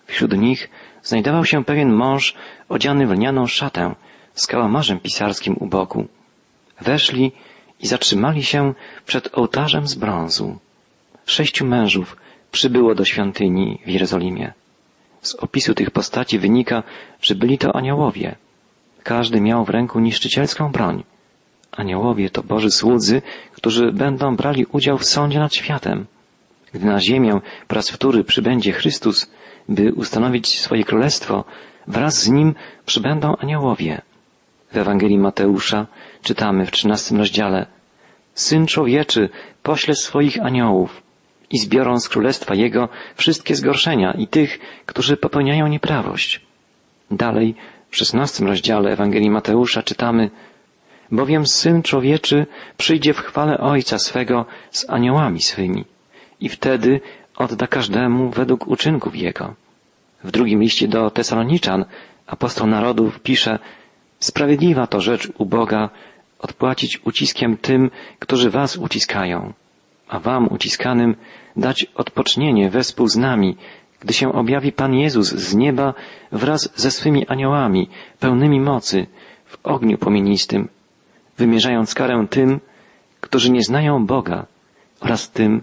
Wśród 0.10 0.38
nich 0.38 0.70
znajdował 1.04 1.46
się 1.46 1.64
pewien 1.64 1.94
mąż 1.94 2.36
odziany 2.70 3.08
w 3.08 3.12
lnianą 3.12 3.48
szatę 3.48 3.96
z 4.34 4.48
kałamarzem 4.48 5.00
pisarskim 5.00 5.56
u 5.60 5.66
boku. 5.66 6.08
Weszli 6.82 7.32
i 7.80 7.88
zatrzymali 7.88 8.44
się 8.44 8.74
przed 9.06 9.38
ołtarzem 9.38 9.88
z 9.88 9.96
brązu. 9.96 10.58
Sześciu 11.26 11.66
mężów 11.66 12.18
przybyło 12.52 12.96
do 12.96 13.06
świątyni 13.06 13.80
w 13.86 13.90
Jerozolimie. 13.90 14.54
Z 15.22 15.36
opisu 15.36 15.74
tych 15.74 15.92
postaci 15.92 16.40
wynika, 16.40 16.84
że 17.22 17.36
byli 17.36 17.58
to 17.58 17.76
aniołowie. 17.76 18.36
Każdy 19.04 19.42
miał 19.42 19.66
w 19.66 19.70
ręku 19.70 20.00
niszczycielską 20.00 20.72
broń. 20.72 21.04
Aniołowie 21.72 22.30
to 22.30 22.44
Boży 22.44 22.72
słudzy, 22.72 23.22
którzy 23.54 23.92
będą 23.92 24.36
brali 24.36 24.66
udział 24.66 24.98
w 24.98 25.06
sądzie 25.06 25.40
nad 25.40 25.56
światem. 25.56 26.06
Gdy 26.74 26.86
na 26.86 27.00
ziemię 27.00 27.40
po 27.68 27.76
raz 27.76 27.90
wtóry 27.90 28.24
przybędzie 28.24 28.72
Chrystus, 28.72 29.32
by 29.70 29.94
ustanowić 29.94 30.60
swoje 30.60 30.84
królestwo, 30.84 31.46
wraz 31.88 32.24
z 32.24 32.30
nim 32.30 32.56
przybędą 32.86 33.36
aniołowie. 33.36 34.02
W 34.72 34.78
Ewangelii 34.78 35.18
Mateusza 35.18 35.88
czytamy 36.24 36.66
w 36.66 36.72
trzynastym 36.72 37.18
rozdziale 37.18 37.66
Syn 38.34 38.68
człowieczy 38.68 39.30
pośle 39.64 39.96
swoich 39.96 40.46
aniołów 40.46 41.02
i 41.50 41.60
zbiorą 41.60 42.00
z 42.00 42.10
królestwa 42.10 42.56
Jego 42.56 42.90
wszystkie 43.16 43.56
zgorszenia 43.56 44.12
i 44.12 44.28
tych, 44.28 44.60
którzy 44.86 45.18
popełniają 45.18 45.68
nieprawość. 45.68 46.42
Dalej 47.12 47.56
w 47.90 47.98
szesnastym 47.98 48.48
rozdziale 48.48 48.92
Ewangelii 48.92 49.30
Mateusza 49.30 49.84
czytamy 49.84 50.30
Bowiem 51.12 51.48
Syn 51.48 51.82
człowieczy 51.84 52.46
przyjdzie 52.78 53.14
w 53.14 53.20
chwale 53.20 53.58
Ojca 53.58 54.00
swego 54.00 54.46
z 54.72 54.90
aniołami 54.90 55.42
swymi 55.42 55.86
i 56.42 56.50
wtedy 56.50 57.02
odda 57.36 57.68
każdemu 57.68 58.30
według 58.30 58.68
uczynków 58.68 59.16
Jego. 59.16 59.54
W 60.24 60.32
drugim 60.32 60.62
liście 60.62 60.88
do 60.88 61.10
Tesaloniczan 61.10 61.86
apostoł 62.28 62.68
narodów 62.68 63.20
pisze 63.20 63.60
Sprawiedliwa 64.20 64.88
to 64.88 65.02
rzecz 65.02 65.32
u 65.38 65.46
Boga 65.46 65.90
odpłacić 66.40 67.02
uciskiem 67.06 67.58
tym, 67.58 67.92
którzy 68.20 68.50
was 68.50 68.78
uciskają, 68.78 69.54
a 70.08 70.20
wam 70.20 70.48
uciskanym 70.48 71.16
dać 71.58 71.86
odpocznienie 71.96 72.70
wespół 72.70 73.08
z 73.08 73.16
nami, 73.16 73.58
gdy 74.00 74.14
się 74.14 74.34
objawi 74.34 74.72
Pan 74.72 74.94
Jezus 74.94 75.28
z 75.28 75.56
nieba 75.56 75.94
wraz 76.32 76.70
ze 76.76 76.92
swymi 76.92 77.28
aniołami, 77.28 77.90
pełnymi 78.20 78.60
mocy, 78.60 79.08
w 79.46 79.58
ogniu 79.64 79.98
płomienistym, 79.98 80.68
wymierzając 81.38 81.94
karę 81.94 82.28
tym, 82.30 82.60
którzy 83.22 83.52
nie 83.52 83.64
znają 83.64 84.06
Boga 84.06 84.46
oraz 85.00 85.32
tym, 85.32 85.62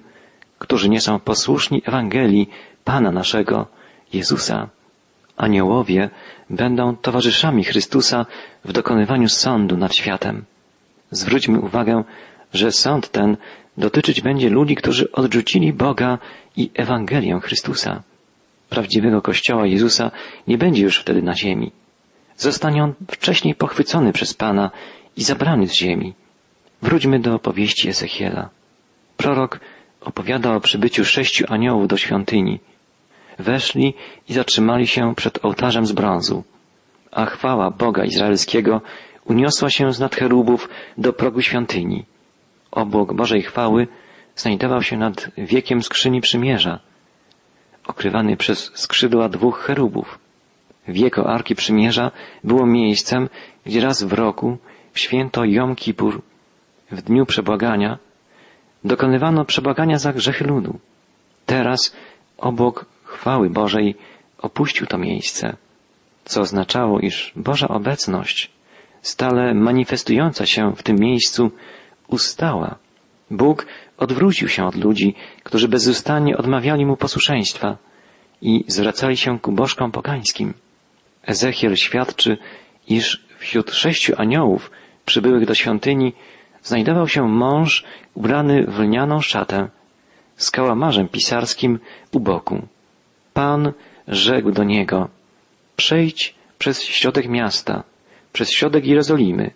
którzy 0.58 0.88
nie 0.88 1.00
są 1.00 1.20
posłuszni 1.20 1.82
Ewangelii 1.84 2.50
Pana 2.84 3.12
naszego, 3.12 3.66
Jezusa. 4.12 4.68
Aniołowie 5.36 6.10
będą 6.50 6.96
towarzyszami 6.96 7.64
Chrystusa 7.64 8.26
w 8.64 8.72
dokonywaniu 8.72 9.28
sądu 9.28 9.76
nad 9.76 9.94
światem. 9.94 10.44
Zwróćmy 11.10 11.60
uwagę, 11.60 12.04
że 12.54 12.72
sąd 12.72 13.08
ten 13.08 13.36
dotyczyć 13.78 14.20
będzie 14.20 14.50
ludzi, 14.50 14.76
którzy 14.76 15.12
odrzucili 15.12 15.72
Boga 15.72 16.18
i 16.56 16.70
Ewangelię 16.75 17.40
Chrystusa. 17.40 18.02
Prawdziwego 18.68 19.22
Kościoła 19.22 19.66
Jezusa 19.66 20.10
nie 20.48 20.58
będzie 20.58 20.82
już 20.82 20.98
wtedy 20.98 21.22
na 21.22 21.34
ziemi. 21.34 21.72
Zostanie 22.36 22.84
on 22.84 22.94
wcześniej 23.10 23.54
pochwycony 23.54 24.12
przez 24.12 24.34
Pana 24.34 24.70
i 25.16 25.22
zabrany 25.25 25.66
z 25.68 25.72
ziemi. 25.72 26.14
Wróćmy 26.82 27.18
do 27.18 27.34
opowieści 27.34 27.88
Ezechiela. 27.88 28.48
Prorok 29.16 29.60
opowiada 30.06 30.54
o 30.54 30.60
przybyciu 30.60 31.04
sześciu 31.04 31.44
aniołów 31.48 31.88
do 31.88 31.96
świątyni. 31.96 32.60
Weszli 33.38 33.94
i 34.28 34.32
zatrzymali 34.32 34.86
się 34.86 35.14
przed 35.14 35.44
ołtarzem 35.44 35.86
z 35.86 35.92
brązu, 35.92 36.44
a 37.12 37.26
chwała 37.26 37.70
Boga 37.70 38.04
Izraelskiego 38.04 38.80
uniosła 39.25 39.70
się 39.70 39.92
z 39.92 40.00
nad 40.00 40.14
cherubów 40.16 40.68
do 40.98 41.12
progu 41.12 41.42
świątyni. 41.42 42.04
Obłok 42.70 43.14
Bożej 43.14 43.42
chwały 43.42 43.88
znajdował 44.36 44.82
się 44.82 44.96
nad 44.96 45.30
wiekiem 45.38 45.82
skrzyni 45.82 46.21
przymierza, 46.21 46.80
okrywany 47.86 48.36
przez 48.36 48.71
skrzydła 48.75 49.28
dwóch 49.28 49.58
cherubów. 49.58 50.19
Wieko 50.88 51.26
Arki 51.30 51.54
Przymierza 51.54 52.10
było 52.45 52.66
miejscem, 52.66 53.28
gdzie 53.66 53.80
raz 53.80 54.02
w 54.02 54.12
roku, 54.12 54.58
w 54.92 54.99
święto 54.99 55.45
Jom 55.45 55.76
Kippur, 55.76 56.23
w 56.90 57.02
dniu 57.02 57.26
przebłagania, 57.26 57.99
dokonywano 58.86 59.44
przebłagania 59.44 59.99
za 59.99 60.12
grzechy 60.12 60.44
ludu. 60.44 60.78
Teraz 61.46 61.92
obok 62.38 62.86
chwały 63.04 63.50
Bożej 63.50 63.94
opuścił 64.38 64.86
to 64.86 64.99
miejsce, 64.99 65.56
co 66.25 66.40
oznaczało, 66.40 67.00
iż 67.00 67.32
Boża 67.36 67.68
obecność, 67.68 68.50
stale 69.02 69.54
manifestująca 69.54 70.46
się 70.46 70.72
w 70.76 70.82
tym 70.82 70.96
miejscu, 70.96 71.50
ustała. 72.08 72.75
Bóg 73.30 73.66
odwrócił 73.99 74.49
się 74.49 74.64
od 74.64 74.75
ludzi, 74.75 75.14
którzy 75.42 75.68
bezustannie 75.68 76.36
odmawiali 76.36 76.86
mu 76.86 76.96
posłuszeństwa 76.96 77.76
i 78.42 78.64
zwracali 78.66 79.16
się 79.16 79.38
ku 79.38 79.52
bożkom 79.52 79.92
pogańskim. 79.92 80.54
Ezechiel 81.26 81.76
świadczy, 81.76 82.38
iż 82.88 83.25
wśród 83.38 83.72
sześciu 83.72 84.14
aniołów 84.16 84.70
przybyłych 85.06 85.46
do 85.46 85.54
świątyni 85.54 86.12
znajdował 86.66 87.08
się 87.08 87.28
mąż 87.28 87.84
ubrany 88.14 88.64
w 88.66 88.78
lnianą 88.78 89.20
szatę 89.20 89.68
z 90.36 90.50
kałamarzem 90.50 91.08
pisarskim 91.08 91.78
u 92.12 92.20
boku. 92.20 92.56
Pan 93.34 93.72
rzekł 94.08 94.50
do 94.50 94.64
niego, 94.64 95.08
przejdź 95.76 96.34
przez 96.58 96.82
środek 96.82 97.28
miasta, 97.28 97.82
przez 98.32 98.50
środek 98.50 98.86
Jerozolimy 98.86 99.50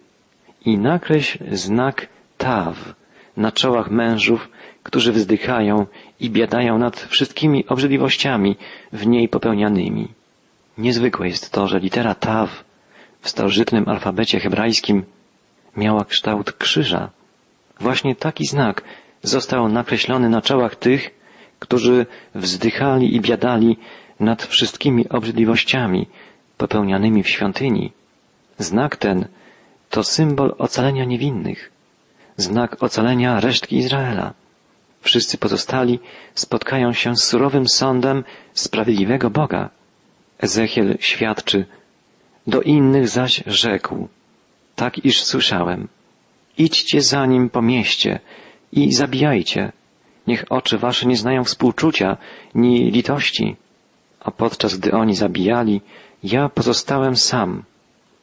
i 0.64 0.78
nakreśl 0.78 1.38
znak 1.56 2.08
Taw 2.38 2.94
na 3.36 3.52
czołach 3.52 3.90
mężów, 3.90 4.48
którzy 4.82 5.12
wzdychają 5.12 5.86
i 6.20 6.30
biadają 6.30 6.78
nad 6.78 7.00
wszystkimi 7.00 7.66
obrzydliwościami 7.66 8.56
w 8.92 9.06
niej 9.06 9.28
popełnianymi. 9.28 10.08
Niezwykłe 10.78 11.28
jest 11.28 11.52
to, 11.52 11.68
że 11.68 11.78
litera 11.78 12.14
Taw 12.14 12.64
w 13.20 13.28
starożytnym 13.28 13.88
alfabecie 13.88 14.40
hebrajskim 14.40 15.04
miała 15.76 16.04
kształt 16.04 16.52
krzyża. 16.52 17.10
Właśnie 17.80 18.16
taki 18.16 18.46
znak 18.46 18.82
został 19.22 19.68
nakreślony 19.68 20.28
na 20.28 20.42
czołach 20.42 20.76
tych, 20.76 21.10
którzy 21.58 22.06
wzdychali 22.34 23.16
i 23.16 23.20
biadali 23.20 23.76
nad 24.20 24.42
wszystkimi 24.42 25.08
obrzydliwościami 25.08 26.06
popełnianymi 26.56 27.22
w 27.22 27.28
świątyni. 27.28 27.92
Znak 28.58 28.96
ten 28.96 29.28
to 29.90 30.04
symbol 30.04 30.54
ocalenia 30.58 31.04
niewinnych, 31.04 31.70
znak 32.36 32.82
ocalenia 32.82 33.40
resztki 33.40 33.76
Izraela. 33.76 34.34
Wszyscy 35.00 35.38
pozostali 35.38 35.98
spotkają 36.34 36.92
się 36.92 37.16
z 37.16 37.24
surowym 37.24 37.68
sądem 37.68 38.24
sprawiedliwego 38.54 39.30
Boga. 39.30 39.70
Ezechiel 40.38 40.96
świadczy, 41.00 41.64
do 42.46 42.62
innych 42.62 43.08
zaś 43.08 43.42
rzekł, 43.46 44.08
tak 44.82 44.94
iż 45.08 45.16
słyszałem, 45.30 45.80
idźcie 46.64 46.98
za 47.12 47.26
nim 47.26 47.44
po 47.54 47.60
mieście 47.62 48.10
i 48.72 48.92
zabijajcie, 48.92 49.72
Niech 50.26 50.44
oczy 50.50 50.78
wasze 50.78 51.06
nie 51.06 51.16
znają 51.16 51.44
współczucia 51.44 52.16
ni 52.54 52.90
litości. 52.90 53.56
A 54.20 54.30
podczas 54.30 54.76
gdy 54.76 54.92
oni 54.92 55.14
zabijali, 55.14 55.80
ja 56.22 56.48
pozostałem 56.48 57.16
sam. 57.16 57.62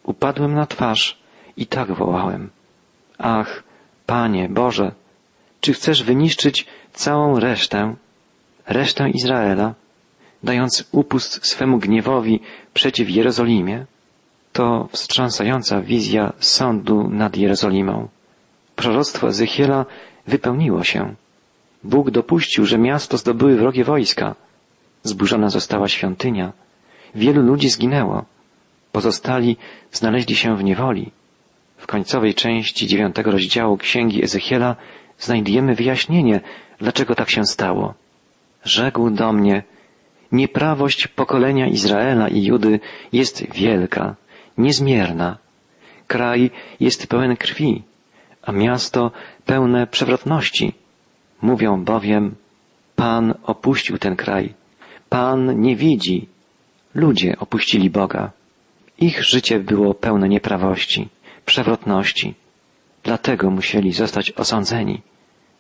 Upadłem 0.04 0.54
na 0.54 0.65
twarz 0.65 1.17
i 1.58 1.65
tak 1.65 1.91
wołałem. 1.91 2.50
Ach, 3.17 3.63
Panie 4.06 4.50
Boże, 4.50 4.91
czy 5.62 5.74
chcesz 5.74 6.04
wyniszczyć 6.04 6.65
całą 6.93 7.39
resztę, 7.39 7.96
resztę 8.67 9.10
Izraela, 9.10 9.74
dając 10.43 10.89
upust 10.91 11.46
swemu 11.46 11.78
gniewowi 11.78 12.39
przeciw 12.74 13.10
Jerozolimie? 13.10 13.86
To 14.58 14.88
wstrząsająca 14.91 15.82
wizja 15.82 16.34
sądu 16.39 17.10
nad 17.10 17.38
Jerozolimą. 17.38 18.08
Proroctwo 18.76 19.28
Ezechiela 19.28 19.86
wypełniło 20.28 20.84
się. 20.84 21.15
Bóg 21.84 22.12
dopuścił, 22.12 22.65
że 22.65 22.78
miasto 22.78 23.17
zdobyły 23.17 23.56
wrogie 23.56 23.84
wojska. 23.84 24.36
Zburzona 25.04 25.50
została 25.50 25.88
świątynia. 25.88 26.52
Wielu 27.15 27.41
ludzi 27.41 27.70
zginęło. 27.70 28.26
Pozostali 28.91 29.58
znaleźli 29.91 30.36
się 30.36 30.58
w 30.58 30.63
niewoli. 30.63 31.12
W 31.78 31.88
końcowej 31.88 32.34
części 32.34 32.88
dziewiątego 32.88 33.32
rozdziału 33.32 33.78
Księgi 33.78 34.24
Ezechiela 34.24 34.76
znajdujemy 35.20 35.76
wyjaśnienie, 35.76 36.41
dlaczego 36.80 37.15
tak 37.15 37.30
się 37.30 37.46
stało. 37.46 37.93
Rzekł 38.63 39.10
do 39.10 39.34
mnie, 39.34 39.63
nieprawość 40.32 41.08
pokolenia 41.08 41.67
Izraela 41.67 42.28
i 42.28 42.43
Judy 42.43 42.80
jest 43.13 43.54
wielka, 43.54 44.15
niezmierna. 44.58 45.38
Kraj 46.08 46.52
jest 46.80 47.08
pełen 47.08 47.38
krwi, 47.38 47.84
a 48.41 48.52
miasto 48.52 49.12
pełne 49.46 49.88
przewrotności. 49.88 50.74
Mówią 51.41 51.84
bowiem, 51.84 52.36
Pan 52.96 53.34
opuścił 53.43 53.98
ten 53.98 54.15
kraj, 54.15 54.54
Pan 55.10 55.62
nie 55.62 55.76
widzi, 55.76 56.28
ludzie 56.96 57.36
opuścili 57.39 57.89
Boga. 57.89 58.32
Ich 58.98 59.24
życie 59.24 59.60
było 59.60 59.93
pełne 59.93 60.30
nieprawości, 60.30 61.10
przewrotności. 61.46 62.34
Dlatego 63.04 63.52
musieli 63.52 63.91
zostać 63.93 64.32
osądzeni. 64.32 65.02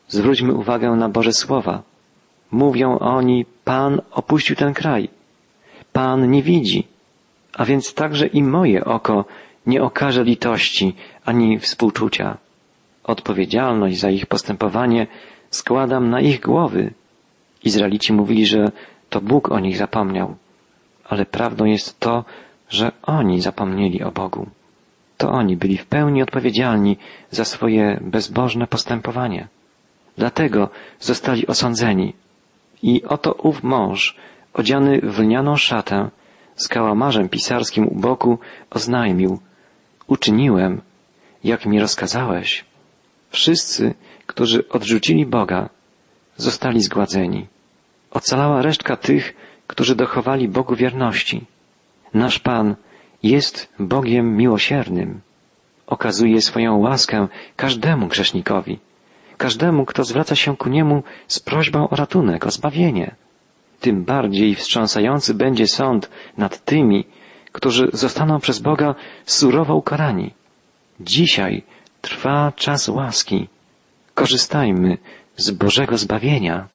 Zwróćmy 0.07 0.53
uwagę 0.53 0.91
na 0.91 1.09
Boże 1.09 1.33
Słowa. 1.33 1.83
Mówią 2.51 2.99
oni, 2.99 3.45
Pan 3.63 4.01
opuścił 4.11 4.55
ten 4.55 4.73
kraj. 4.73 5.09
Pan 5.93 6.31
nie 6.31 6.43
widzi. 6.43 6.87
A 7.57 7.65
więc 7.65 7.93
także 7.93 8.27
i 8.27 8.43
moje 8.43 8.85
oko 8.85 9.25
nie 9.65 9.83
okaże 9.83 10.23
litości 10.23 10.95
ani 11.25 11.59
współczucia. 11.59 12.37
Odpowiedzialność 13.03 13.99
za 13.99 14.09
ich 14.09 14.25
postępowanie 14.25 15.07
składam 15.49 16.09
na 16.09 16.21
ich 16.21 16.39
głowy. 16.41 16.93
Izraelici 17.63 18.13
mówili, 18.13 18.45
że 18.45 18.71
to 19.09 19.21
Bóg 19.21 19.51
o 19.51 19.59
nich 19.59 19.77
zapomniał. 19.77 20.35
Ale 21.09 21.25
prawdą 21.25 21.65
jest 21.65 21.99
to, 21.99 22.25
że 22.69 22.91
oni 23.03 23.41
zapomnieli 23.41 24.03
o 24.03 24.11
Bogu. 24.11 24.47
To 25.17 25.31
oni 25.31 25.57
byli 25.57 25.77
w 25.77 25.85
pełni 25.85 26.23
odpowiedzialni 26.23 26.97
za 27.31 27.45
swoje 27.45 27.99
bezbożne 28.01 28.67
postępowanie. 28.67 29.47
Dlatego 30.17 30.69
zostali 30.99 31.47
osądzeni. 31.47 32.13
I 32.83 33.03
oto 33.03 33.33
ów 33.33 33.63
mąż, 33.63 34.15
odziany 34.53 35.01
w 35.03 35.19
lnianą 35.19 35.55
szatę, 35.55 36.09
z 36.57 36.67
kałamarzem 36.67 37.29
pisarskim 37.29 37.87
u 37.87 37.95
boku, 37.95 38.39
oznajmił, 38.69 39.39
uczyniłem, 40.07 40.81
jak 41.43 41.65
mi 41.65 41.79
rozkazałeś. 41.79 42.65
Wszyscy, 43.29 43.93
którzy 44.25 44.69
odrzucili 44.69 45.25
Boga, 45.25 45.69
zostali 46.37 46.81
zgładzeni. 46.81 47.47
Ocalała 48.11 48.61
resztka 48.61 48.95
tych, 48.97 49.33
którzy 49.67 49.95
dochowali 49.95 50.47
Bogu 50.47 50.75
wierności. 50.75 51.45
Nasz 52.13 52.39
Pan 52.39 52.75
jest 53.23 53.73
Bogiem 53.79 54.37
miłosiernym. 54.37 55.21
Okazuje 55.87 56.41
swoją 56.41 56.77
łaskę 56.77 57.27
każdemu 57.55 58.07
grzesznikowi, 58.07 58.79
każdemu, 59.37 59.85
kto 59.85 60.03
zwraca 60.03 60.35
się 60.35 60.57
ku 60.57 60.69
Niemu 60.69 61.03
z 61.27 61.39
prośbą 61.39 61.89
o 61.89 61.95
ratunek, 61.95 62.45
o 62.45 62.51
zbawienie. 62.51 63.15
Tym 63.79 64.03
bardziej 64.03 64.55
wstrząsający 64.55 65.33
będzie 65.33 65.67
sąd 65.67 66.09
nad 66.37 66.65
tymi, 66.65 67.05
którzy 67.51 67.89
zostaną 67.93 68.39
przez 68.39 68.59
Boga 68.59 68.95
surowo 69.25 69.75
ukarani. 69.75 70.33
Dzisiaj 70.99 71.63
trwa 72.01 72.51
czas 72.55 72.89
łaski. 72.89 73.47
Korzystajmy 74.13 74.97
z 75.35 75.51
Bożego 75.51 75.97
zbawienia. 75.97 76.67